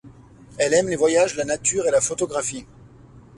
Elle 0.57 0.73
aime 0.73 0.89
les 0.89 0.95
voyages, 0.95 1.35
la 1.35 1.43
nature, 1.45 1.85
et 1.85 1.91
la 1.91 2.01
photographie. 2.01 2.65